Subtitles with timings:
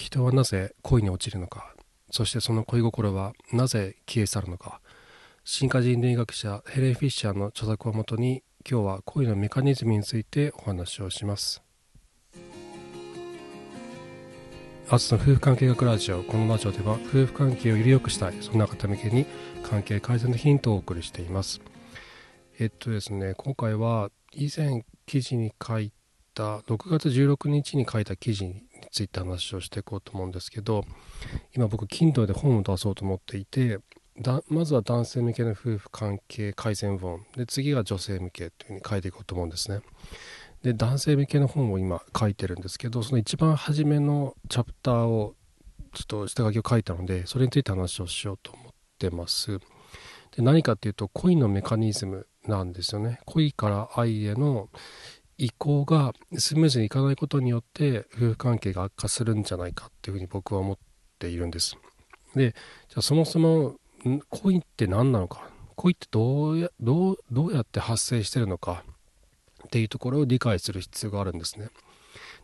[0.00, 1.74] 人はなぜ恋に落ちるのか。
[2.10, 4.80] そしてその恋心はなぜ消え去るのか。
[5.44, 11.62] 進化人類学者ヘレン・フィッシャーの著作をもとに今日は恋のメカニズムについてお話をします。
[14.88, 16.22] アツの夫婦関係学ラジオ。
[16.24, 19.26] このラジオでは夫婦関係をより良くしたいそんな方向けに
[19.62, 21.60] 関係改善のヒントをお送りしています。
[22.58, 25.92] えっとですね今回は以前記事に書い
[26.34, 28.46] た6月16日に書いた記事
[28.90, 30.84] ついて話をしていこうと思うんですけど
[31.54, 33.78] 今僕 Kindle で本を出そうと思っていて
[34.20, 37.24] だまずは男性向けの夫婦関係改善本。
[37.36, 39.80] で次が女性向けというふうに書いていこうと思うんですね。
[40.62, 45.34] で男性向けの本を今書いてるんですけどその一番初めのチャプターを
[45.94, 49.58] ちょっと下書きを書いたのでそれについて話をしようと思ってます。
[50.36, 53.20] で何かっていうと恋のメカニズムなんですよね。
[53.24, 54.68] 恋から愛への
[55.42, 60.78] 移行がスムーズにいかないことによって夫婦関係が悪化するんじゃないかっていうふうに僕は思っ
[61.18, 61.78] ているんです。
[62.34, 63.76] で、じゃあそもそも
[64.28, 65.50] 恋って何なのか？
[65.76, 68.84] 恋ってどうやどうどうやって発生してるのか
[69.66, 71.70] っていうところを理解する必要があるんですね。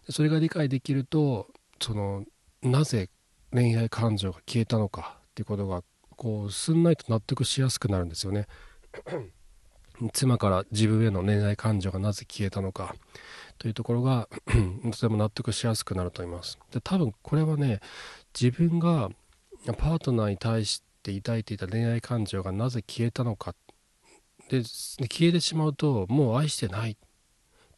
[0.07, 1.49] でそれが理解できると
[1.83, 2.25] その
[2.63, 3.11] なぜ
[3.53, 5.83] 恋愛感情が消えたのかっていうことが
[6.17, 8.47] こうすんないと納得しやすくなるんですよね。
[10.13, 12.95] 妻から自分への恋愛感情がなぜ消えたのか
[13.59, 14.29] というところが
[14.93, 16.59] とても納得しやすくなると思います。
[16.71, 17.81] で多分これはね
[18.39, 19.11] 自分が
[19.79, 23.55] パートナーに対して抱いていた恋愛感情がなぜ消えたのか
[24.49, 26.97] で消えてしまうともう愛してないっ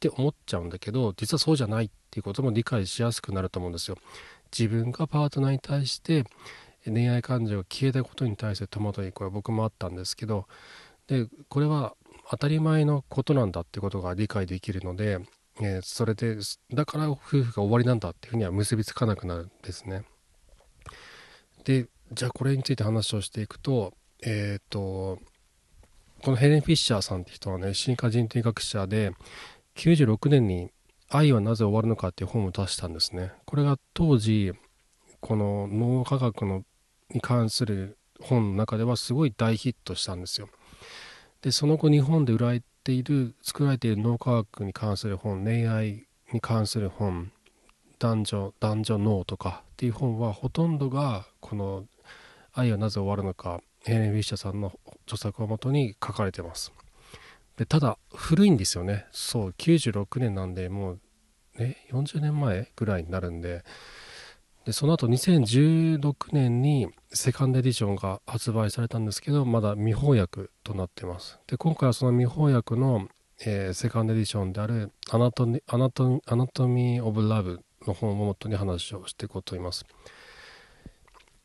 [0.00, 3.96] て思っちゃうんだけど実はそうじゃないっていうことも理解しやすくなると思うんですよ。
[4.56, 6.24] 自分がパートナーに対して
[6.84, 10.46] 恋愛感情が消えたことに対して戸惑いこれは僕もあったんですけど
[11.06, 11.94] でこれは
[12.30, 15.18] 当たり前のことなんだってことが理解できるので、
[15.60, 16.36] えー、それで
[16.74, 20.04] だから夫婦が終わりなんだっていうふうには結びつかなくなるんですね。
[21.64, 25.18] でじゃあこれについて話をしていくとえっ、ー、と
[26.22, 29.12] このヘレン・フィッシャーさんって人はね進化人類学者で
[29.76, 30.70] 96年に
[31.08, 33.32] 「愛はなぜ終わるのか」っていう本を出したんですね。
[33.46, 34.52] これが当時
[35.20, 36.64] この脳科学の
[37.10, 40.50] に関する本の中ではすごい大ヒットしたんですよ。
[41.42, 47.30] でその後日本で売られている作られている脳科学に関する本恋愛に関する本
[47.98, 51.84] 男女男女脳とかっていう本はほとんどがこの
[52.52, 56.72] 「愛はなぜ終わるのか」ヘレン・フィッシャーさんの著作をもとに書かれてます。
[57.56, 59.06] でただ古いんですよね。
[59.12, 61.00] そう96年なんでもう
[61.58, 63.64] ね40年前ぐらいになるんで
[64.64, 71.38] でその後2016年に second edition が発売されたんですけどまだ未翻訳となってます。
[71.46, 73.08] で今回はその未翻訳の、
[73.40, 79.86] えー、 second edition であるアナトミアナト Anatomy of Love の本をもとに話をしていこうと思います。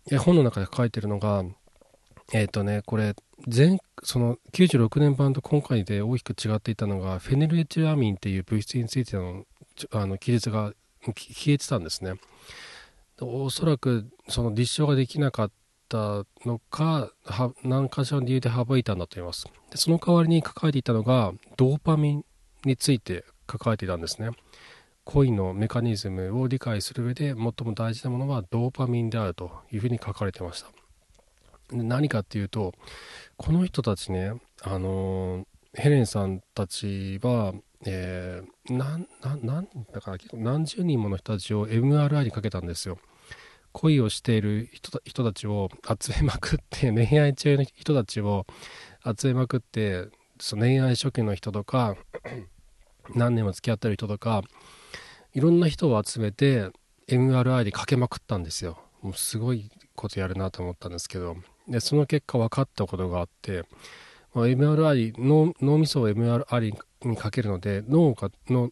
[0.07, 1.45] で本の中で書いてるのが
[2.33, 3.15] えっ、ー、とねこれ
[3.53, 9.45] 前その96年版と今回で大きく違っていたのがフェニルエチルアミンっていう物質についての
[9.91, 12.15] あの記述が消えてたんですね。
[13.21, 15.51] おそらくその立証ができなかっ
[15.89, 17.11] たのか
[17.63, 19.45] 何かしらの理由で省いたんだと思います。
[19.69, 22.25] でその代わりに書かれていたのがドーパミン
[22.65, 24.31] について書かれていたんですね。
[25.05, 30.69] 恋のメカニズムを理解する上で最も大事なものはドーパミンであるというふうに書かれてました。
[31.71, 32.73] 何かっていうと
[33.37, 37.53] この人たちねあのヘレンさんたちは
[37.85, 42.97] えー、なんなんだから結構何十人もの人たちを MRI にかけたんですよ。
[43.73, 44.69] 恋をしている
[45.03, 48.45] 人たちを集めまくって恋愛中の人たちを
[49.17, 50.07] 集めまくって
[50.39, 51.95] その恋愛初期の人とか
[53.15, 54.43] 何年も付き合ってる人とか
[55.33, 56.69] いろんな人を集めて
[57.07, 58.77] MRI でかけまくったんですよ。
[59.01, 61.35] もうすごいことやるなと思ったんですけど。
[61.67, 63.63] でその結果分かったことがあって
[64.35, 66.73] MRI 脳脳みそを MRI
[67.09, 68.71] にかけるので脳がの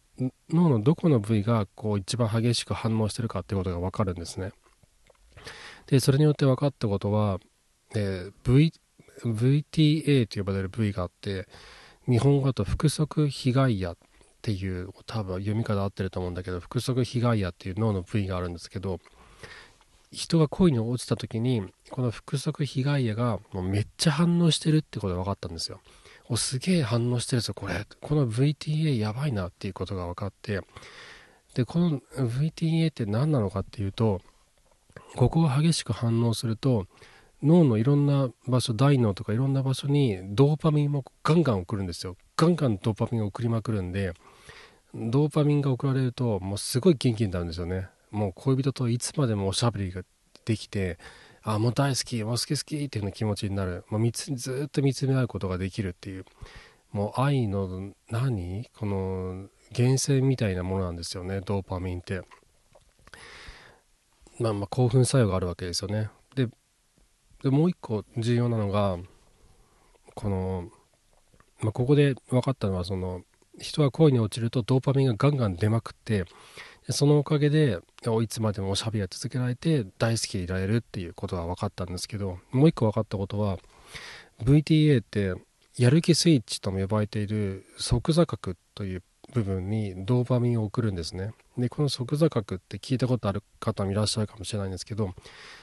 [0.50, 4.52] 脳のどこの部位がこう一番激しく反応してるかってことが分かるんですね。
[5.86, 7.38] でそれによって分かったことは、
[7.94, 8.72] えー、v
[9.24, 11.46] VTA と呼ばれる部位があって
[12.08, 13.96] 日本語だと腹側被害野っ
[14.40, 19.00] ていう多分読み方合ってると思うんだけど腹側被害野っていう脳の部位があるんですけど
[20.10, 25.80] 人が恋に落ちた時にこの腹側被害野がもうめっちゃ反応してるってことが分かったんですよ。
[26.32, 27.86] おすげえ反応してるぞこれ。
[28.00, 30.62] この VTA やばいなっていうことが分かって。
[31.54, 34.22] でこの VTA って何なのかっていうと
[35.14, 36.86] ここが激しく反応すると
[37.42, 42.16] 脳のいろんな場所大脳とかいろんな場所にドーパミンもガンガン送るんですよ。
[42.38, 44.14] ガンガンドーパミンが送りまくるんで
[44.94, 47.88] ドーパミンが送られるともうすごい元気になるんですよね。
[48.10, 50.00] もう恋人といつまでもおしゃべりが
[50.46, 50.98] できて
[51.44, 53.84] あもう大好きもう好き好きっていうよう気持ちになる。
[53.88, 56.24] もう見つずっと見つめ合うことができるっていう。
[56.92, 58.68] もう愛の何？
[58.76, 61.40] この源泉みたいなものなんですよね。
[61.40, 62.22] ドーパミンって。
[64.38, 66.10] まあまあ興奮作用があるわけですよね。
[66.34, 66.48] で
[67.42, 68.98] でもう一個重要なのが
[70.14, 70.70] この、
[71.60, 73.22] まあ、ここで分かったのはその
[73.58, 76.24] 人は恋に落ちるとドーパミンがガンガン出まくって
[76.90, 77.78] そのおかげで
[78.22, 83.58] いつまでもおしゃべりが続けられて大好きでいられるっていうことが分かったんですけどもう一個分かったことは
[84.42, 85.34] VTA って
[85.76, 89.02] やる気スイッチとも呼ばれている即座角という
[89.32, 91.32] 部分にドーパミンを送るんですね。
[91.56, 95.14] でこの即座角って聞いたことある方もいらっしゃるかもしれないんですけど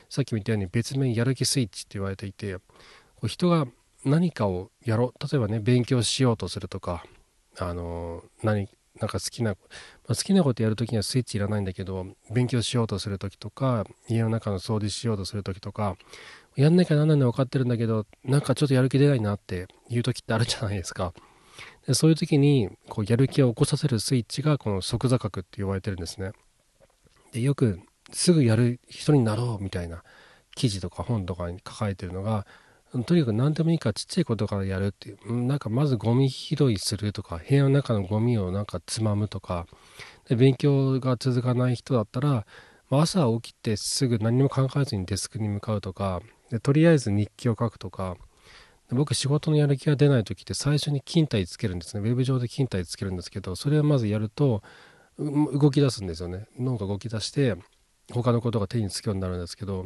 [0.09, 2.57] さっきも言ったように別名やる気スイッチって言われていて
[3.27, 3.67] 人が
[4.05, 7.03] 何かをやろう例えばね勉強しようとするとか
[7.57, 8.69] あの何
[8.99, 9.55] なんか好きな、
[10.09, 15.97] まあ、好きなことやるときにはスイッチいらないんだけど勉強しようとするときとか家の中の掃除しようとするときとか
[16.55, 21.13] やんなきゃなんないの分かってるんだけどなんかちょっとやる気出ないなっていう時ってあるじゃないですか。
[21.85, 26.31] でそういう時にこうやる気を起こさせるスイッチがこの即座角って言われてるんですね。
[27.31, 27.79] でよく
[28.11, 30.01] すぐやる人になろうみたいな
[30.55, 32.47] 記事とか本とかに書かれてるのが
[33.05, 35.43] とにかく何でもいいからちっちゃいことからやるっていう。
[35.43, 39.67] なんかまずゴミ拾いするとか部屋の中のゴミをなんかつまむとか。
[40.27, 42.45] で勉強が続かない人だったら、
[42.89, 46.21] まあ、朝起きてすぐ何も考えずにデスクに向かうとか。
[46.49, 48.17] でとりあえず日記を書くとか。
[48.91, 52.01] 僕仕事のやる気が出ない時って最初に勤怠つけるんですね。
[52.07, 54.63] ウェブ上で勤怠つけるんですけどそれをまずやると
[55.19, 56.47] 動き出すんですよね。
[56.57, 57.55] 脳が動き出して
[58.11, 59.85] 他のことが手につくようになるんですけど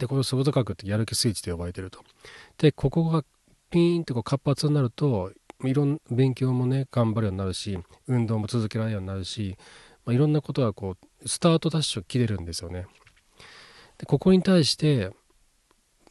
[0.00, 2.02] でこれをソフト核ってやる気スイッチと呼ばれてると。
[2.56, 3.22] でここが
[3.70, 5.30] ピーンとこう活発になると
[5.62, 9.56] いろんな勉強もね頑張るようになるし運動も続けられるようになるし、
[10.06, 12.86] まあ、いろんなことがこうスタートダッシュを切れるんですよね。
[13.98, 15.10] でここに対して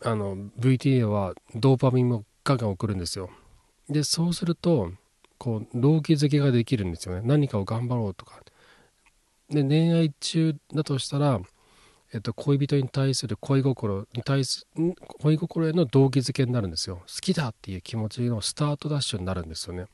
[0.02, 3.32] あの VTA はドーパミンもガンガン送るんですよ。
[3.90, 4.92] でそうすると
[5.40, 7.22] こう動機づけができるんですよね。
[7.26, 8.40] 何かを頑張ろうとか。
[9.50, 11.42] で恋愛中だとしたら、
[12.12, 16.98] えっと、恋人に対する恋心に対する恋心への動機づけになるんですよ。
[16.98, 19.86] 好きだっていう気持ちのスタートダッシュになるんですよね。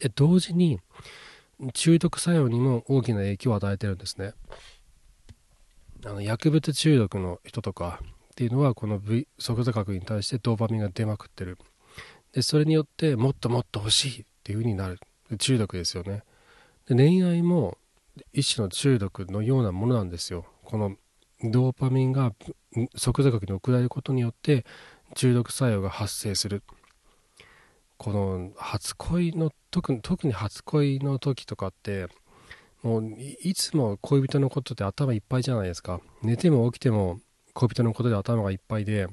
[0.00, 0.80] で同時に
[1.74, 4.32] 中毒作用にも大きな影響を与えてるんですね。
[6.04, 11.58] あの薬物中毒の人とかっていうのはこの V 即座角に対してドーパミンが出まくってる。
[12.32, 14.98] でそれによってもっともっと欲しいっていう風になる。
[15.38, 16.24] 中毒ですよね。
[16.88, 17.78] で恋愛も
[18.32, 20.46] 一種の中毒のようなものなんですよ。
[20.64, 20.96] この
[21.44, 22.32] ドーパミンが
[22.96, 24.64] 即座角に送られることによって
[25.14, 26.62] 中毒作用が発生する。
[27.98, 32.08] この初恋の特に特に初恋の時とかって
[32.82, 36.00] もういつも恋人のことで頭いっぱいじゃないですか。
[36.22, 37.20] 寝ても起きても
[37.54, 39.06] 恋人のことで頭がいっぱいで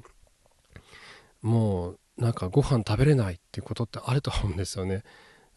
[1.42, 5.02] もうなんかご飯食べれないっていうことってあると思うんですよね。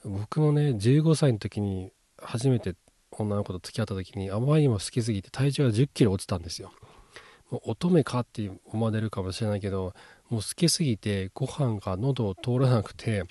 [0.05, 1.91] 僕もね15歳の時に
[2.21, 2.75] 初めて
[3.19, 6.71] 女の子と付き合った時にあまりにも好きすぎて体重が1 0キロ落ちたんですよ
[7.51, 9.93] もう乙女かって思われるかもしれないけど
[10.29, 13.23] もう好きすぎてご飯が喉を通らなくて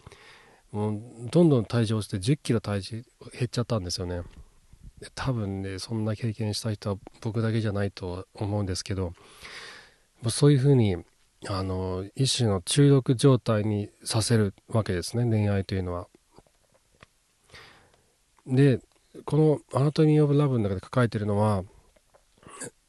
[0.70, 1.00] もう
[1.31, 4.23] どんどん体重落ちて1 0キロ体重減っちゃったんですよね
[5.14, 9.12] 多分ねそんな経験した人は僕だけじゃないと思うんですけど
[10.29, 10.96] そういうふうに
[11.48, 16.06] あの一種の中毒状態にさせるわけですね恋愛というのは。
[18.46, 18.81] で
[19.25, 21.65] この「アナトミー・オブ・ラブ」の中で書かれているのは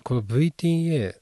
[0.03, 1.15] この VTA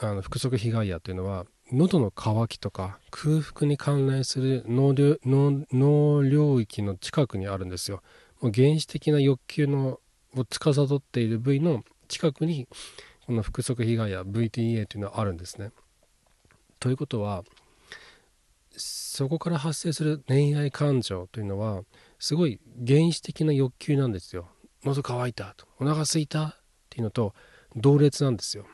[0.00, 8.02] あの腹側被害野というのは喉の渇きとか空腹に関連する脳領域の近くにあるんですよ。
[8.40, 10.00] もう原始的な欲求の
[10.34, 12.68] を司っている部位の近くに
[13.26, 15.72] この腹側被害や VTA というのはあるんですね。
[16.80, 17.44] ということは
[18.70, 21.82] そこから発生する恋愛感情というのは
[22.18, 24.48] すごい原始的な欲求なんですよ。
[24.84, 26.54] 喉乾いたとお腹すいたっ
[26.90, 27.34] ていうのと
[27.76, 28.66] 同列なんですよ。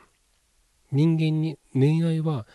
[0.91, 2.45] 人間に恋愛は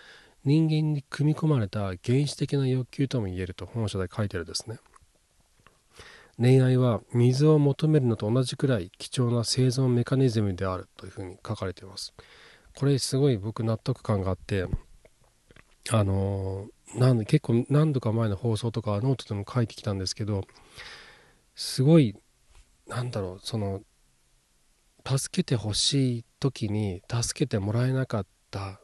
[0.45, 4.79] 人間に組み込まれた原始的な欲求とも言えると本書で書いてるですね。
[6.39, 12.15] 恋愛は水を求めるのと同じくらい貴重な生存メカニズムであるというふうに書かれています。
[12.75, 14.67] これすごい僕納得感があって
[15.91, 20.45] あのなん結構何度か前の放送とかノートでも書いてきたんですけど
[21.55, 22.17] すごい
[22.89, 23.83] なんだろうその
[25.07, 28.81] 助けてほしい時に助けてもらえなかった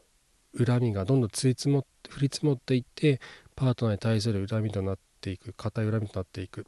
[0.57, 3.21] 恨みがどんどんつい積もって降り積もっていって
[3.55, 6.67] パートナーに対する恨みとなっていく固い恨みとなっていく。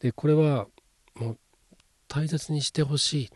[0.00, 0.66] でこれは
[1.16, 1.38] もう
[2.06, 3.30] 大切にしてほしい。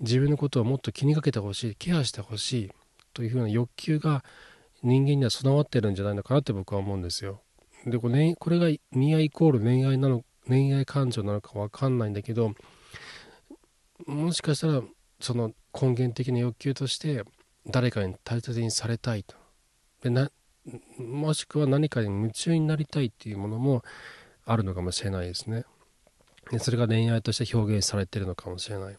[0.00, 1.74] 自分のことをもっと気にかけてほしい。
[1.74, 2.70] ケアしてほしい。
[3.12, 4.24] というふうな欲求が
[4.86, 7.42] 人間には備わってるんじゃないのかなって僕は思うんですよ。
[7.84, 12.54] でこれこれが見合いイコール恋愛なの恋愛感情なのか分かんないんだけど
[14.06, 14.82] もしかしたら
[15.20, 17.24] その根源的な欲求として
[17.66, 19.34] 誰かに大切にされたいと。
[20.02, 20.30] でな
[20.98, 23.82] もしくは何かに夢中になりたいっていうものも
[24.44, 25.64] あるのかもしれないですね。
[26.52, 28.96] でそれが恋愛として表現されてるのかもしれない。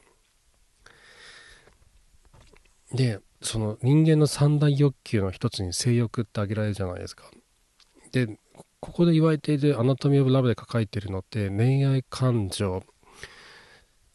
[2.94, 7.30] でその人間の三大欲求の一つに性欲って挙げられるじゃないですか。
[8.12, 8.40] で
[8.80, 12.84] ここで言われているアナトミー・オブ・ラブで書かれているのって恋愛感情。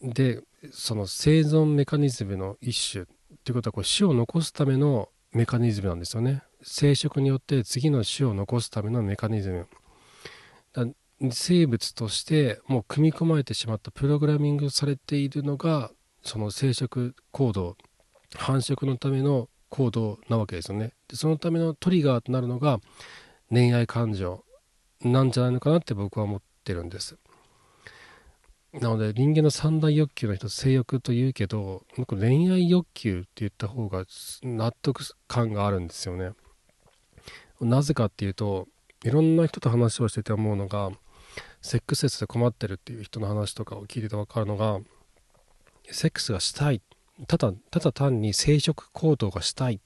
[0.00, 3.06] でその生存メカニズムの一種っ
[3.44, 6.42] ていうことはこれ死を残すためのメカニズムなんですよね。
[6.62, 9.68] 生殖によって次の種を残すためのメカニズム。
[11.30, 17.76] 生物としてもう組み込まれてしまったプログラミングされているのがその生殖行動。
[18.36, 20.92] 繁殖のための行動なわけですよね。
[21.08, 22.80] でそのためのトリガーとなるのが
[23.50, 24.44] 恋愛感情
[25.02, 27.16] なんじゃないのかなって僕は思ってるんです。
[28.72, 34.04] なので人間の三大欲求の一つ性欲というけど恋愛欲求って言った方が
[34.42, 36.30] 納得感があるんですよね。
[37.60, 38.68] なぜかっていうと
[39.04, 40.90] いろんな人と話をしてて思うのが
[41.60, 44.80] セックスレスで困ってるっていう人の話とかを聞いてて分かるのが
[45.90, 46.80] セックスがしたい
[47.28, 49.78] ただただ単に生殖行動がしたいっ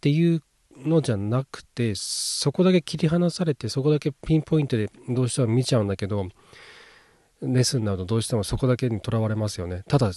[0.00, 0.42] ていう
[0.76, 6.28] のじゃなくてそこだけ切り離されてそこだけピンポイントでどうしても見ちゃうんだけど
[7.42, 9.82] レッスンなるとどうしてもそこだけにとらわれますよね。
[9.88, 10.12] ただ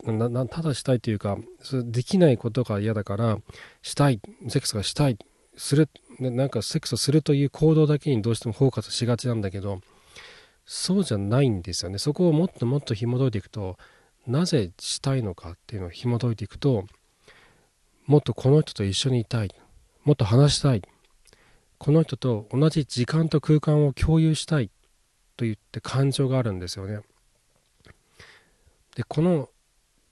[0.00, 1.38] ただしたいというか
[1.84, 3.38] できないことが嫌だから
[3.82, 5.18] したいセックスがしたい
[5.56, 5.88] する
[6.20, 9.80] なんかセックスをするという行動だけにどうしてもフォーカスしがちなんだけど
[10.64, 11.98] そうじゃないんですよね。
[11.98, 13.76] そこをもっともっと紐解いていくと
[14.28, 16.84] なぜしたいのかっていうのを紐解いていくと
[18.06, 19.54] もっとこの人と一緒にいたい
[20.04, 20.82] もっと話したい
[21.78, 24.70] この人と同じ時間と空間を共有したい
[25.36, 27.00] と言って感情があるんですよね。
[28.96, 29.48] でこの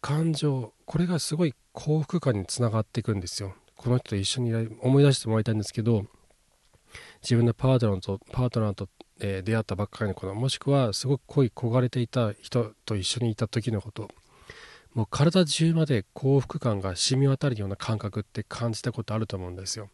[0.01, 3.55] 感情これがすごい幸福感につながっていくんですよ。
[3.75, 6.07] この人と一緒に思い出してもらいたいんですけど
[7.23, 8.89] 自分のパートナーとパートナーと、
[9.21, 14.11] えー、出会ったばっかりの頃もしくはすごく恋焦がれていた人と一緒にいた時のこと。
[14.95, 19.91] もう体中まで幸福感が染み渡るような感覚って感じたことあると思うんですよ。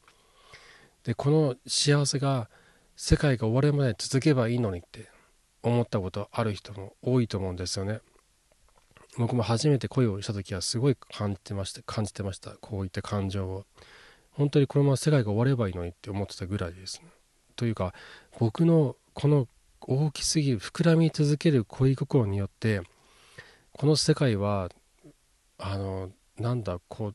[1.02, 2.48] でこの幸せが
[2.94, 5.10] 世界が終わるまで続けばいいのにって
[5.64, 8.00] 思ったことある人も多いと思うんですよね。
[9.18, 13.66] 僕も初めて恋をした時はすごい感じてました感じてましたこういった感情を。
[14.30, 17.08] 本当にこのまま世界が終わればいいのにって思ってたぐらいです、ね、
[17.54, 17.92] というか
[18.38, 19.48] 僕のこの
[19.80, 22.82] 大きすぎる膨らみ続ける恋心によって
[23.72, 24.68] この世界は
[25.58, 27.14] あのなんだこう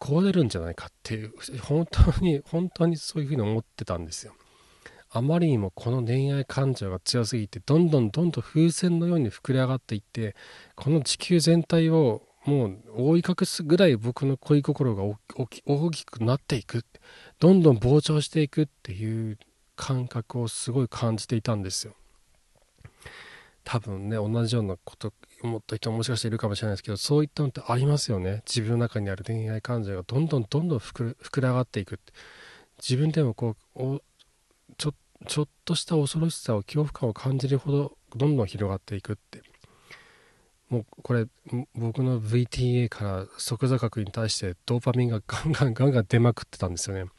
[0.00, 4.34] 壊れるんじゃないかっていう本当に本当にそういうふうに思ってたんですよ。
[5.10, 10.36] あまりにもこの恋愛感情が強すぎてどんどんどんどん風船のように膨れ上がっていって
[10.76, 16.84] この地球全体をもう覆い隠すぐらい僕の恋心が大きくなっていく。
[17.38, 19.38] どんどん膨張していくっていう
[19.78, 21.94] 感覚をすごい感じていたんですよ。
[23.64, 28.42] 多分ね同じようなこと思った人ももしかしているかもしれないですけどそういったのってありますよね。
[28.46, 32.12] 自分の中にある恋愛感情がどんどんどんどん膨れ上がっていくって。
[32.78, 34.02] 自分でもこう
[34.76, 34.94] ちょ
[35.26, 39.42] ちょっとした恐ろしさを恐怖感を感じるほどどんどん広がっていくって。
[40.70, 41.26] もうこれ
[41.74, 47.10] 僕の VTA から即座角に対してドーパミンがガンガンガンガン出まくってたんですよね。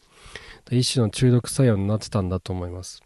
[0.72, 3.02] 一種の中毒作用になってたんだと思います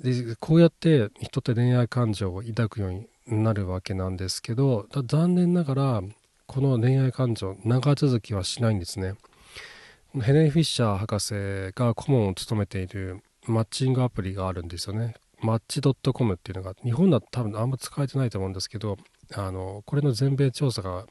[0.00, 6.02] でこうやって人って恋愛感情を抱くようになるわけなんですけど残念ながら
[6.46, 9.14] この恋愛感情長続きはしないんですね
[10.20, 11.34] ヘレン・フィッシャー博士
[11.78, 15.14] が顧問を務めているマッチングアプリがあるんですよね。
[15.40, 18.98] マッチ .com っていうのが日本だと多分あんま使えてないと思うんですけど
[19.34, 21.06] あのこれの全米調査が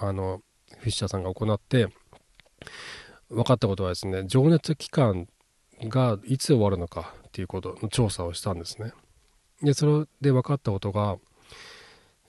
[0.00, 0.42] あの
[0.78, 1.88] フィッシャーさんが行って
[3.28, 5.28] 分かったことはですね情熱期間
[5.82, 8.92] がいつ終わるのかっていうことの調査をしたんですね。
[9.62, 11.18] でそれで分かったことが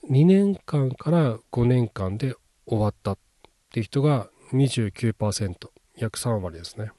[0.10, 3.18] 2年間から5年間で終わったっ
[3.72, 6.92] ていう人が29%約3割ですね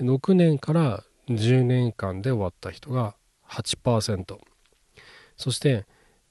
[0.00, 3.16] 6年から10年間で終わった人が
[3.48, 4.38] 8%
[5.36, 5.86] そして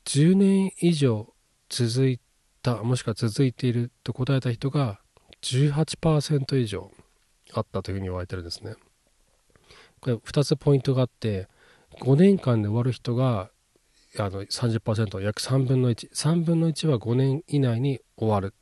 [0.05, 1.33] 10年以上
[1.69, 2.19] 続い
[2.61, 4.99] たもしくは続いていると答えた人が
[5.43, 6.89] 18%以上
[7.53, 8.75] あったというふうに言われてるんですね。
[9.99, 11.47] これ2つポイントがあって
[12.01, 13.51] 5年間で終わる人が
[14.17, 18.53] あの30%約3分の13分の1は5年以内に終わる。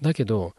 [0.00, 0.54] だけど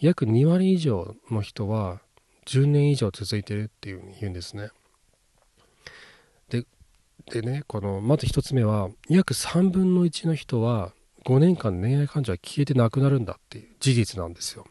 [0.00, 2.00] 約2割以上の人は
[2.46, 4.70] 10年以上続いてるっていうふうに言うんですね。
[6.48, 6.66] で
[7.30, 10.92] でねこのまず1つ目は約3分の1の人は
[11.24, 14.66] 5年間恋愛感情は消えてなくなるんだっていう事実なんですよ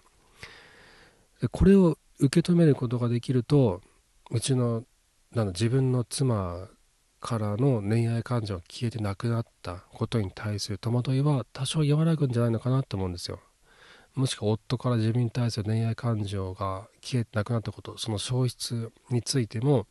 [1.41, 3.81] でこれを受け止めることができると
[4.31, 4.83] うちの
[5.33, 6.69] なん自分の妻
[7.19, 13.39] からの恋愛感情が消えてなくなったことに対する戸惑いは多少和らぐんじゃないのかなと思うんですよ。
[14.13, 19.87] もしくは夫から自分に対する恋愛感情が消えてなくなったことその消失についても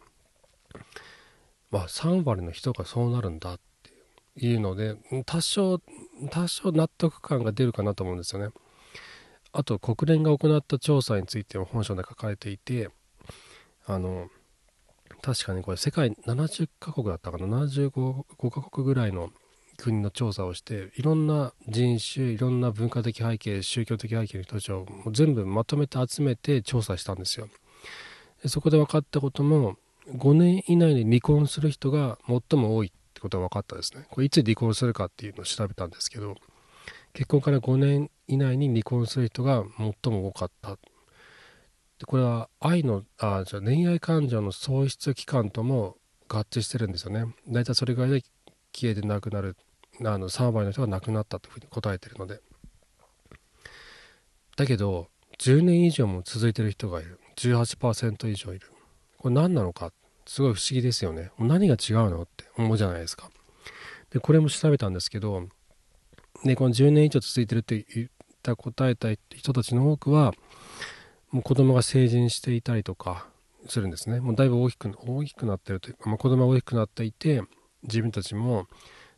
[1.73, 3.63] まあ3割の人がそうなるんだって
[4.37, 4.97] いうので
[5.27, 5.81] 多少
[6.31, 8.53] 多少納得感が出るかなと思うんですよね。
[9.53, 12.89] あと国連が行った調査についても本書で書かれていて
[13.87, 14.29] あの
[15.21, 19.31] 確かにこれ世界70カ国だったかな？75カ国ぐらいの
[19.77, 27.49] 国の調査をしていろんな人種いろんな文化的背景宗教的背景の人たちを全部まとめて集めて調査したんですよ。
[28.43, 29.77] でそこで分かったことも
[30.09, 32.93] 5年以内に離婚する人が最も多い。
[33.23, 34.07] ことが分かったですね。
[34.11, 36.37] これいつ離婚するかっていうのを調べたんですけど
[37.13, 40.77] 結婚から5年以内に離婚する人が最も多かった。
[41.99, 45.97] でこれは愛のあじゃ恋愛感情の喪失期間とも
[46.29, 47.33] 合致してるんですよね。
[47.49, 48.23] 大体それぐらいで
[48.73, 49.57] 消えてなくなる
[50.01, 52.41] あの3割の人が亡くなったというふうに答えてるので。
[54.57, 57.21] だけど10年以上も続いてる人がいる。
[57.37, 58.73] 18%以上いる。
[59.19, 59.93] これ何なのか
[60.27, 63.31] すごい不思議ですよね何が違うのって思うじゃないですか
[64.11, 65.49] でこれも調べたんですけど
[66.45, 68.09] でこの10年以上続いてるって言っ
[68.43, 70.33] た答えた人たちの多くは
[71.31, 73.27] もう子供が成人していたりとか
[73.67, 74.21] するんですね。
[74.21, 77.43] もうだいぶ大きく大きくなってるというか、まあ、子供が大きくなっていて
[77.85, 78.67] 自分たちも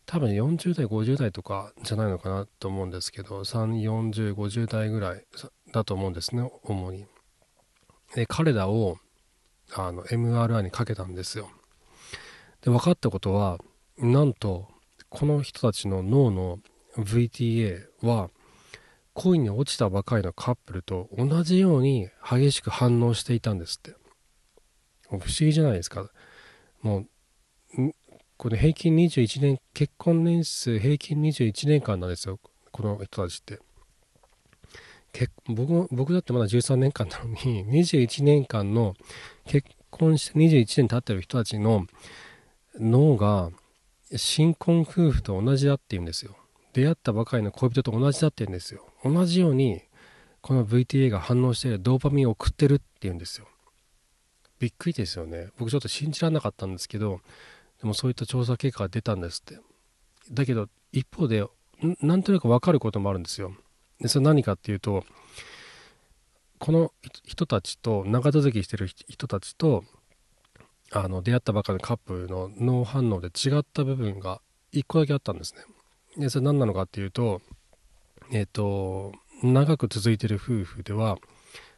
[0.07, 5.25] 多分40代50代とかじゃないのかなと思うんですけど34050代ぐらい
[5.73, 7.07] だと思うんですね主に。
[8.15, 8.99] で彼らを
[9.77, 11.51] あの MRI にかけたんですよ。
[12.63, 13.59] で分かったことは
[13.99, 14.69] なんと
[15.09, 16.59] この人たちの脳の
[16.97, 18.31] VTA は
[19.15, 23.95] 恋に落ちたばかりのカップルと同じように激しく反応していたんですって。
[25.09, 26.11] 不思議じゃないですか。
[26.83, 27.07] も
[27.79, 27.93] う、
[28.37, 32.41] これ平均21年、結婚年数平均21年間なんですよ。
[32.73, 33.61] この人たちって。
[35.13, 38.95] 結僕僕だってまだ13年間なのに、21年間の
[39.47, 41.87] 結婚して21年経ってる人たちの
[42.79, 43.51] 脳が
[44.17, 46.37] 新婚夫婦と同じだって言うんですよ。
[46.73, 48.87] 出会ったばかりの恋人と同じだって言うんですよ。
[49.05, 49.83] 同じように、
[50.41, 53.47] この VTA が反応してドーパミンを送ってるって言うんですよ。
[54.59, 55.51] びっくりですよね。
[55.59, 57.21] 僕ちょっと信じられなかったんですけど、
[57.81, 59.61] でもそういった調査結果が出たんですって。
[60.33, 61.47] だけど、一方で、
[62.01, 63.55] なんとなくわかることもあるんですよ。
[64.01, 65.05] で、それ何かっていうと、
[66.65, 66.93] この
[67.25, 69.85] 人たちと、長続きしてる人たちと、
[70.93, 74.41] あの、出会ったばかりのカップルの脳反応で違った部分が
[74.73, 75.61] 1個だけあったんですね。
[76.17, 77.41] でそれ何なのかっていうと
[78.33, 81.19] えっ、ー、と長く続いてる夫婦では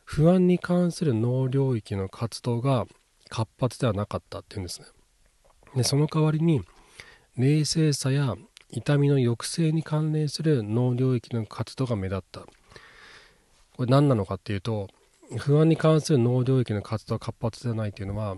[0.05, 2.87] 不安に関する脳領域の活動が
[3.29, 4.87] 活発ではなかったっていうんですね
[5.75, 6.63] でその代わりに
[7.37, 8.37] 冷静さや
[8.71, 12.47] 痛みの抑制に関連する脳領域の活動が目立った
[13.77, 14.89] これ何なのかっていうと
[15.39, 18.37] 不安に関する脳領域の活動が活発ではないっていうのは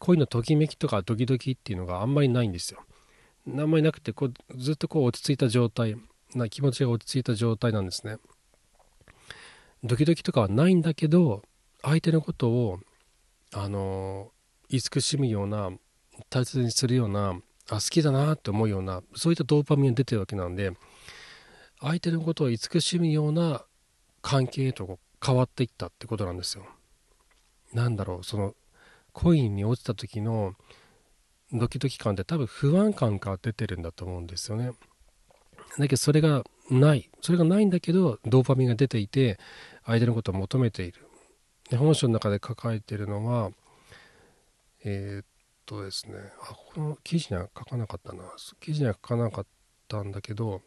[0.00, 2.80] 恋のときめきとかドキドキっていうのがあんまりないんですよ。
[3.46, 5.96] あんまりなくてこうずっとこう落ち着いた状態
[6.34, 8.16] な気持ちが落ち着いた状態なんですね。
[9.84, 11.42] ドキドキとかはないんだけど
[11.82, 12.80] 相手のことを
[13.52, 14.30] あの
[14.68, 15.70] 慈しむような
[16.28, 20.72] 大切にするようなあ好きだなって思うようなそういったドーパミンが出てるわけなんで
[21.80, 23.64] 相手のことを慈しむような
[24.22, 26.66] 関係と変わっていったってことなんですよ。
[27.72, 28.54] なんだろうその
[29.12, 30.54] 恋に落ちた時の
[31.52, 34.72] ドキドキ感って多分不安感から出てるんだと思うんですよね。
[35.78, 37.10] だけどそれがない。
[37.20, 39.38] それがないんだけど、ドーパミンが出ていて、
[39.84, 41.06] 相手のことを求めている。
[41.68, 43.50] で本書の中で書かれてるのは、
[44.84, 45.26] えー、っ
[45.66, 48.24] とですね、あ、この記事には書かなかったな。
[48.60, 49.46] 記事には書かなかっ
[49.88, 50.62] たんだけど、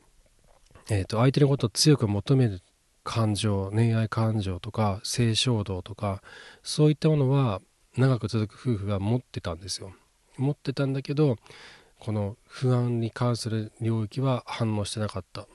[0.90, 2.62] えー、っと、相手のことを強く求める
[3.04, 6.22] 感情、恋愛感情とか、性衝動とか、
[6.62, 7.62] そういったものは
[7.98, 9.94] 長く続く夫婦が持ってたんですよ。
[10.38, 11.38] 持ってたんだけど
[12.00, 15.48] この不安に関する領域は反応してなかった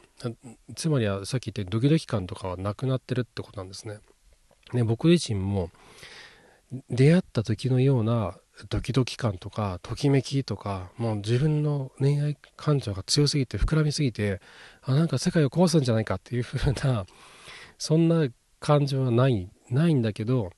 [0.75, 3.99] つまりはさっき言ったドキドキ感とかはなくなってるってことなんですね。
[4.73, 5.71] ね僕自身も
[6.91, 8.37] 出会った時のような
[8.69, 14.41] ドキドキ感とかときめきとかもう自分の恋愛感情が強すぎて膨らみすぎて
[14.83, 17.07] あなんか世界を壊すんじゃないかっていう風な
[17.79, 18.29] そんな
[18.61, 20.51] 感情はないないんだけど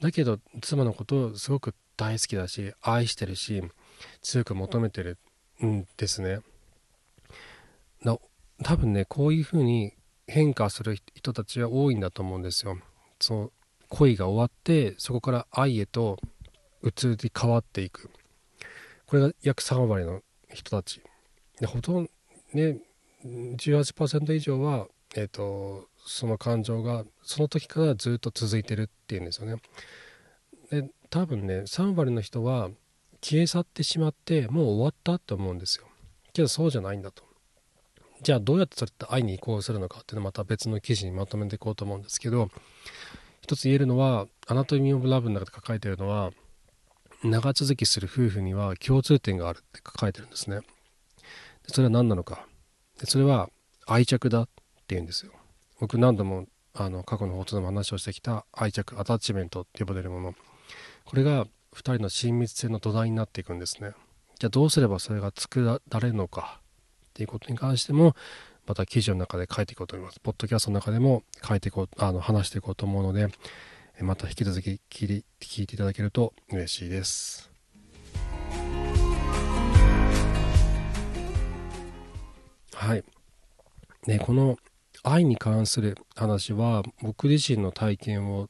[0.00, 3.62] だけど妻のことをすごく大好きだし愛してるし
[4.22, 5.18] 強く求めてる
[5.64, 6.40] んですね。
[8.62, 9.92] 多分ねこういう風に
[10.26, 12.78] 変化する人たちは多いんだと思うんですよ。
[13.20, 13.52] そう
[13.88, 16.18] 恋が終わってそこから愛へと
[16.82, 18.10] 移り変わっていく。
[19.06, 21.00] これが約3割の人たち。
[21.60, 22.10] でほとんど
[22.52, 22.78] ね
[23.24, 29.60] 18%以上は、えーと、その感情がその時からずっと続いてるっていうんですよね。
[30.70, 32.70] で多分ね3割の人は
[33.20, 35.86] 消え去ってしまってもう終わったと思うんですよ。
[36.32, 37.24] けどそうじゃないんだと。
[38.22, 42.50] じゃあどうやってそれって愛に移行するのかっていうのはまた別の記事にまとめていこうと思うんですけど
[43.42, 46.32] 一つ言えるのはアナトミー・オブ・ラブの中で書かれてるのは
[47.22, 50.60] 長続きする夫婦には共通点があるって書かれてるんですね。
[51.66, 52.46] それは何なのか。
[53.04, 53.50] それは
[53.86, 54.48] 愛着だっ
[54.86, 55.32] ていうんですよ。
[55.80, 60.34] 僕何度もあの過去の放送でも話をしてきた愛着アタッチメントって呼ばれるもの
[61.04, 63.92] これが2人の親密性の土台になっていくんですね
[64.38, 66.60] じゃあどうすればそれが作られるのか
[67.10, 68.14] っていうことに関しても
[68.68, 70.20] また記事の中で書いていこうと思います。
[70.20, 73.28] ポッドキャストの中でも書いていこう、あの、話していこうと思うので、
[73.98, 75.22] また引き続き聞
[75.62, 77.50] いていただけると嬉しいです。
[82.74, 83.02] はい。
[84.06, 84.58] ね、この
[85.02, 88.48] 愛に関する話は僕自身の体験を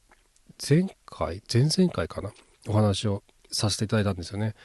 [0.61, 2.31] 前回、前々回かな、
[2.67, 4.55] お話をさせていただいたんですよね。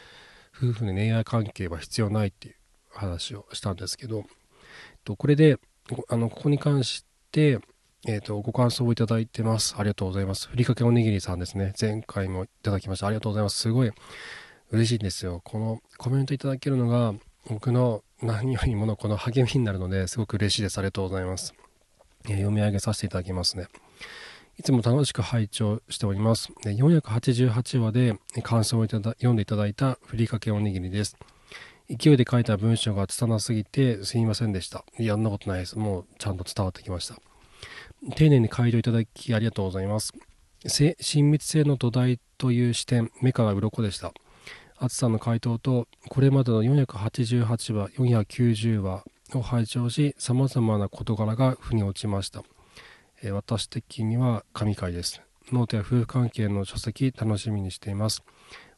[0.56, 2.54] 夫婦に恋愛関係は必要ないっていう
[2.90, 4.24] 話をしたんですけど、
[5.16, 5.58] これで、
[6.08, 7.60] あの、ここに関して、
[8.06, 9.74] えっ、ー、と、ご感想をいただいてます。
[9.78, 10.48] ありがとうございます。
[10.48, 11.72] ふりかけおにぎりさんですね。
[11.80, 13.06] 前回もいただきました。
[13.06, 13.58] ありがとうございます。
[13.58, 13.90] すごい
[14.70, 15.40] 嬉しいんですよ。
[15.44, 17.14] このコメントいただけるのが、
[17.48, 20.78] 僕の何よりものこの励みになるので、すごく嬉しいです。
[20.78, 21.54] ありがとうございます。
[22.28, 23.66] え、読み上げさせていただきますね。
[24.58, 26.52] いつも楽しく拝聴しております。
[26.64, 31.16] 488話で感想をいただ読んでいただいたふりかけおにぎりです。
[31.90, 34.84] 勢いで書いた文章が拙すぎてすみませんでした。
[34.96, 35.78] や、んなことないです。
[35.78, 37.16] もうちゃんと伝わってきました。
[38.16, 40.12] 丁寧に回答いただきありがとうございます。
[40.66, 44.14] 親密性の土台という視点、目から鱗でした。
[44.76, 49.04] 厚さんの回答と、これまでの488話、490話
[49.36, 52.42] を拝聴し、様々な事柄が腑に落ちました。
[53.22, 55.22] えー、私的には神回です。
[55.52, 58.22] ノートや夫婦関係の書籍楽しみにしています。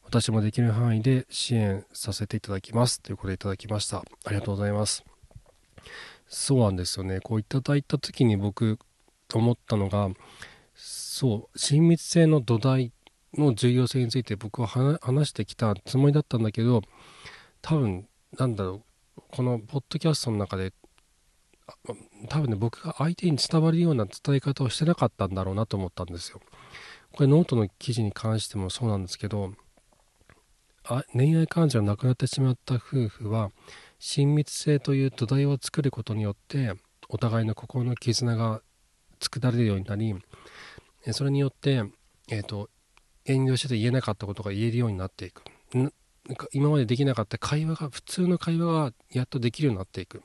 [0.03, 3.97] 私もできる範囲で支援させていただきますということでいただきました。
[3.97, 5.03] ありがとうございます。
[6.27, 7.19] そうなんですよね。
[7.19, 8.79] こういただいた時に僕
[9.33, 10.09] 思ったのが、
[10.75, 12.91] そう、親密性の土台
[13.33, 16.81] の重要性について僕は話してきたつもりだったんだけど、
[17.61, 18.83] 多分、なんだろう、
[19.37, 20.73] このポッドキャストの中で、
[22.27, 26.41] 多分ね、僕が相手に伝わるような伝え方をしてなかったんだろうなと思ったんですよ。
[27.11, 29.53] これノートの記事に関してもそうなんですけど、
[31.13, 33.51] 恋愛感情がなくなってしまった夫婦は
[33.99, 36.73] 親密性という土台を作ることによって
[37.07, 38.63] お互いの心の絆が
[39.19, 40.15] 作られるようになり
[41.11, 41.83] それによって、
[42.31, 42.71] えーと、
[43.25, 45.43] 遠慮してて言えなかったことが言えるようになっていく
[46.51, 50.23] 今までできなかった会話が普通の会話がやっとできるようになっていく。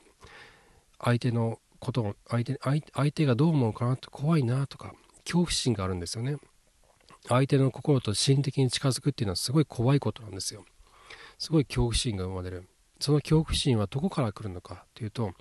[0.99, 4.93] 相手のことを相手相手がどう思うかなって怖いなとか
[5.25, 6.37] 恐怖心があるんですよね。
[7.27, 10.65] 相手の心と心的に近づくっていうのはすごい怖いことなんですよ。
[11.37, 12.67] すごい恐怖心が生まれる。
[12.99, 15.33] その恐怖心はどこから来るのかというと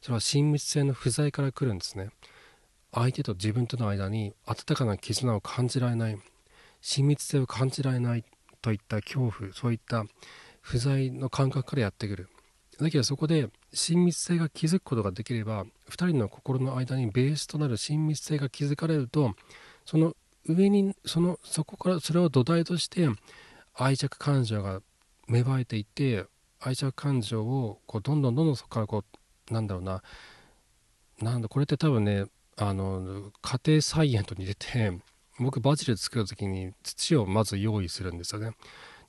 [0.00, 2.10] それは親密性の不在から来るんですね。
[2.92, 6.18] 相手と自分との間に温かな絆を感じられない。
[6.80, 8.24] 親密性を感じられない。
[8.62, 10.04] といった恐怖そういった
[10.60, 12.28] 不在の感覚からやってくる。
[12.80, 19.34] だけどそこで親密性が築くことができれば2人の心の間にベースとなる親密性が築かれると
[19.84, 20.14] その
[20.46, 23.08] 上にそのそこからそれを土台として
[23.74, 24.80] 愛着感情が
[25.26, 26.24] 芽生えていって
[26.60, 29.04] 愛着感情をこうどんどんどんどんそこからこ
[29.50, 30.02] うなんだろうな。
[31.20, 34.98] なんだこれって多分ねあの家庭菜園と似てて
[35.38, 38.52] 僕バジル作る時に土をまず用意するんですよね。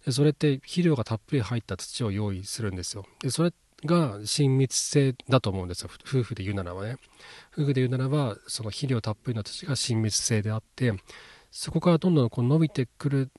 [0.06, 3.06] でそれって肥料がたっぷり入った土を用意するんですよ。
[3.22, 3.54] でそれ
[3.86, 5.90] が親密性だと思うんですよ。
[6.06, 6.98] 夫婦で言うならばね。
[7.54, 10.94] 夫婦で言うならばその肥料たっぷりの土が親密性であって
[11.52, 13.32] そこからどんどんこう伸びてくる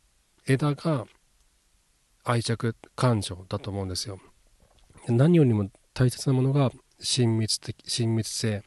[0.46, 1.06] 枝が
[2.24, 4.18] 愛着感情だと思うんですよ。
[5.08, 8.62] 何よりも大切なものが親密的親密性。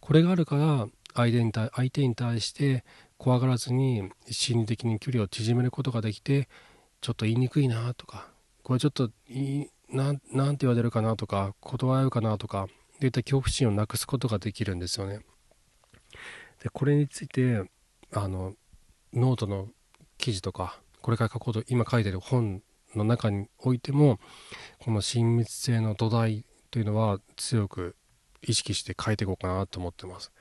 [0.00, 2.84] これがあるから相手に対相手に対して
[3.18, 6.48] 怖がらずに心理的に距離を縮めることができて
[7.00, 8.28] ちょっと言いにくいなとか
[8.62, 12.66] これちょっといいななんて言われるかなとか断れるかなとか
[13.00, 15.20] といった恐怖心をなくすことができるんですよね。
[16.62, 17.64] でこれについて
[18.12, 18.54] あの
[19.12, 19.68] ノートの
[20.16, 22.62] 記事とかこれから書こうと今書いてる本
[22.94, 24.18] の中においても
[24.78, 27.96] この親密性の土台というのは強く
[28.42, 30.32] 意識して書いていこうかなと思ってます。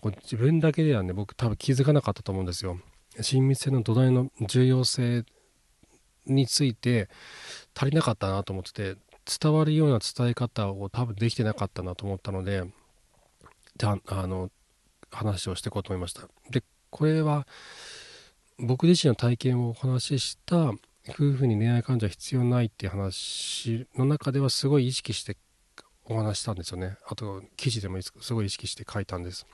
[0.00, 2.78] これ自分だけではね僕多分気づかなかったと思うんですよ。
[3.20, 5.24] 親密性の土台の重要性
[6.26, 7.08] について
[7.74, 8.96] 足りなかったなと思ってて
[9.40, 12.64] 伝わるような伝え方を多分できてなかったなと思ったので
[13.76, 14.50] じゃあの
[15.10, 16.22] 話をしていこうと思いました。
[16.50, 17.46] でこれは
[18.58, 20.72] 僕自身の体験をお話しした
[21.08, 25.36] 夫婦に恋愛感情は必要ないっていう話の中ではすごい意識して
[26.04, 26.96] お話したんですよね。
[27.06, 29.46] あと記事でもすごい意識して書いたんです。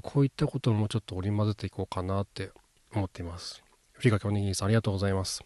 [0.00, 2.50] こういったこともちょっと織り交ぜていこうかなって
[2.94, 3.62] 思っています。
[3.92, 5.42] ふりかけおにぎりさんありがとうございます。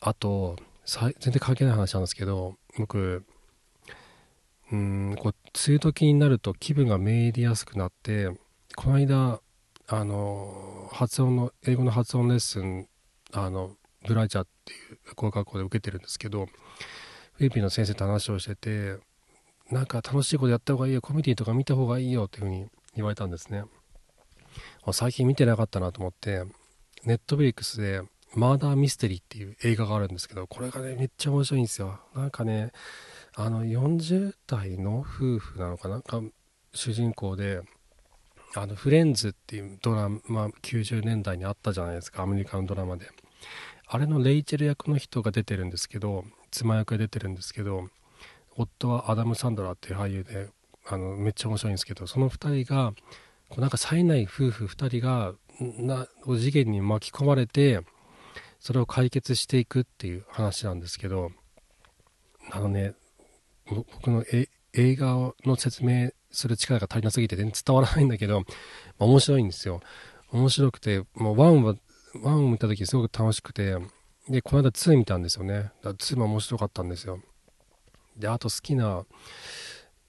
[0.00, 3.24] あと全然関係ない話なんですけど僕
[4.70, 5.34] うんこう梅
[5.68, 8.30] 雨時になると気分がめいりやすくなって
[8.76, 9.40] この間
[9.86, 12.88] あの発音の英語の発音レッスン
[13.32, 13.72] あの
[14.06, 18.98] ブラジャーっていう語学校で受けてるんですけどフィリピンの先生と話をしてて
[19.70, 23.64] なんか楽しいことやった方がいいよコメディとか見た方がいいよっていうふうに言われたんですね。
[24.92, 26.44] 最近見てなかったなと思って
[27.04, 28.02] ネットフリックスで
[28.34, 32.00] マーダーミステリーっていう映画があるんですけどこれがねめっちゃ面白いんですよ。
[32.14, 32.72] なんかね
[33.34, 36.00] あの40代の夫婦なのかな？
[36.00, 36.20] が
[36.74, 37.62] 主人公で
[38.54, 42.22] あのフレンズっていうドラマ90年代にあったじゃないですか。
[42.22, 43.08] アメリカのドラマで。
[43.86, 47.88] あれのレイチェル役の人が出てるんですけど妻役が出てるんですけど
[48.56, 50.48] 夫はアダム・サンドラっていう俳優で
[50.90, 52.92] あのめっちゃ面白いんですけどその2人が
[53.48, 57.80] こうなんか冴えない夫婦2人がな事件に巻き込まれて
[58.60, 61.30] それを解決していくっていう話なんですけど
[62.50, 62.94] あのね
[63.66, 64.48] 僕の映
[64.96, 68.46] 画の説明する力が足りなすぎて全然伝わらないんだけど、ま
[69.00, 69.80] あ、面白いんですよ。
[70.30, 71.74] 面白くてもう1は
[72.14, 73.76] 1を見た時すごく楽しくて
[74.28, 75.72] でこの間2見たんですよね。
[75.82, 77.20] だ2も面白かったんですよ。
[78.16, 79.04] であと好きな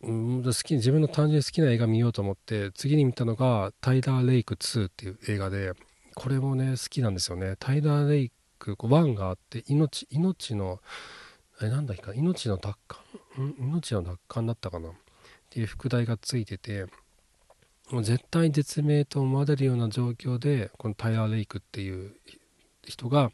[0.02, 5.74] うん好き自分の単純に好きな映画見ようと思って次に見たのが「タイラー・レイク2」っていう映画で
[6.16, 7.56] これもね好きなんですよね。
[7.60, 10.82] タイラー・レイク1があって命命の
[11.62, 13.02] えなんだっけか命の奪還？
[13.60, 14.90] 命の奪還だったかな？
[14.90, 14.94] っ
[15.50, 16.86] ていう副題がついてて
[17.92, 22.16] もう絶対絶命と思われるような状況でこのタイラー・レイクっていう
[22.86, 23.32] 人が、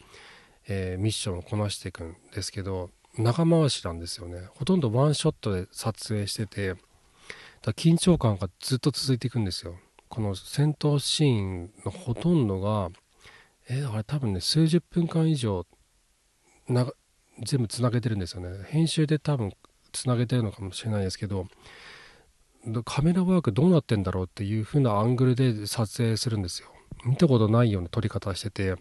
[0.68, 4.48] えー、ミッションをこなしていくんですけど長回しなんですよね。
[4.56, 6.76] ほとんどワンショットで撮影してて
[7.62, 9.78] だ緊張感がずっと続いていくんですよ。
[10.10, 12.90] この戦闘シーンのほとんどが
[13.68, 15.66] えー、あれ多分ね数十分間以上
[16.68, 16.88] な
[17.44, 18.64] 全部つなげてるんですよね。
[18.68, 19.54] 編集で多分
[19.92, 21.48] つなげてるのかもしれないですけど
[22.84, 26.70] カメラワークどうなってんだろうっていう風なアングルで撮影するんですよ。
[27.06, 28.76] 見たことないような撮り方してて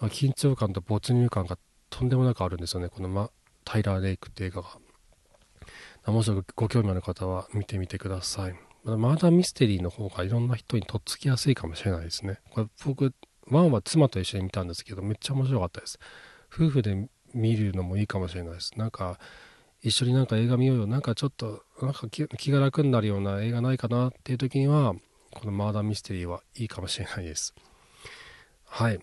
[0.00, 1.58] 緊張感と没入感が
[1.90, 2.88] とんでもなくあるんですよね。
[2.88, 3.30] この、ま、
[3.64, 4.78] タイラー・レイクって映画が。
[6.06, 8.54] もしご興味ある方は見てみてください。
[8.84, 12.38] マーダーミステリーの方がいろんな人にとっつきやすいかもしれないですね。
[12.50, 13.12] これ僕
[13.48, 15.98] ワンは妻と一緒に見たんですけどめっちゃ面白かったです。
[16.52, 18.72] 夫婦で見るのもいいかもしれないです。
[18.76, 19.18] なんか
[19.82, 20.86] 一緒になんか映画見ようよ。
[20.86, 24.94] なんかちょっとなんか気が楽になるような映画ないかなっていう時には
[25.32, 27.54] このマーダーミステリーはいいかもしれないです。
[28.64, 28.96] はい。
[28.96, 29.00] っ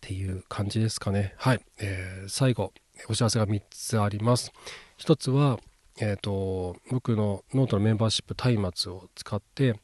[0.00, 1.34] ていう感じですかね。
[1.36, 2.72] はい、えー、最後。
[3.08, 4.52] お知らせが3つあります。
[4.98, 5.58] 1つは
[6.02, 9.78] えーと、僕のノートのメンバーシップ松明を使って、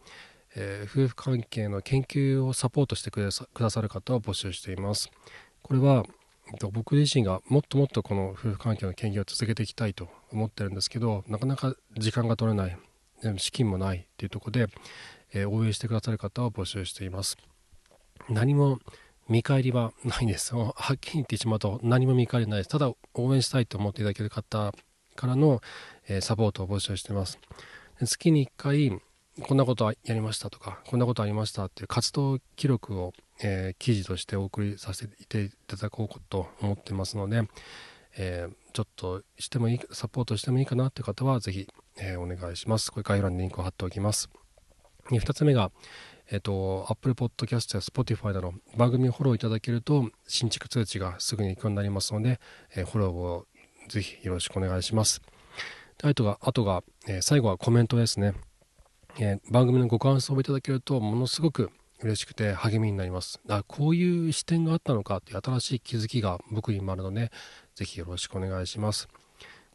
[0.55, 5.11] えー、夫婦関係の研究をサポートしてくださる方を募集しています。
[5.63, 6.05] これは
[6.49, 12.79] えー、と僕自身がもっともっとこの夫婦関係の研究を続けていきたいと思ってるんですけどなかなか時間が取れない
[13.39, 14.69] 資金もないっていうとこで、
[15.33, 17.37] えー、応援してくださる方を募集しています。
[18.29, 18.79] 何も
[19.29, 20.55] 見返りはないです。
[20.55, 22.71] はっきり言ってしまうと何も見返りないです。
[22.71, 24.73] ただ応援したいと思っていただける方
[25.15, 25.61] からの、
[26.09, 27.39] え、サポートを募集しています。
[28.05, 29.01] 月に1回
[29.43, 33.13] こんなことやりましたとかこんなことありましたっていう活動記録を
[33.43, 37.43] えー、記事としてお送りさせていただこうと思ってますので、
[38.17, 42.91] えー、ちょっとしてもいいサポートしてもいいかなという方はぜひ、えー、お願いします。
[42.91, 44.31] これ概要欄にリンクを貼っておきます。
[45.11, 45.71] 2つ目が
[46.31, 52.41] えっ、と Apple Podcast や Spotify など番組をフォローいただけると新築通知がすぐに行くようになりますので、
[52.75, 53.47] えフォローを
[53.89, 55.23] ぜひよろしくお願いします
[56.03, 58.35] あとがあとが、え最後はコメントですね、
[59.21, 61.71] え番組のご感想をいただけるとものすごく
[62.03, 63.41] 嬉しくて励みになります。
[63.49, 67.33] あこういう視点があったのかっていう新しい気づきが僕にもあるので、
[67.75, 69.09] ぜひよろしくお願いします。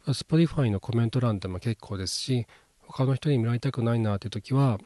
[0.06, 2.46] Spotify のコメント欄でも結構ですし、
[2.86, 4.78] 他の人に見られたくないなという時は、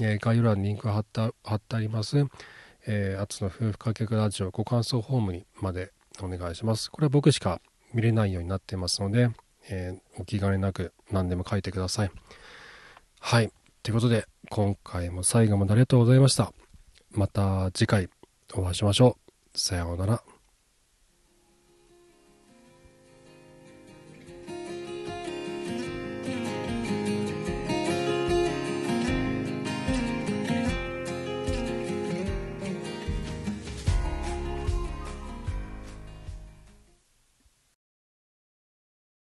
[0.00, 2.24] えー、概要欄にリンク貼った貼ってあります、
[2.86, 6.90] えー、アツの夫婦かけラジオご感想フォームにまでお願いします。
[6.90, 7.60] これは僕しか
[7.92, 9.30] 見れないようになってますので、
[9.68, 12.10] えー、お気兼ねなく何でも書いてください。
[13.20, 13.50] はい。
[13.82, 16.52] ということで、今回も最後までありがとうございました。
[17.12, 18.08] また次回
[18.54, 19.16] お会いしましょ
[19.54, 19.58] う。
[19.58, 20.33] さようなら。